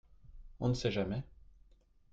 [0.59, 1.21] on ne sait jamais.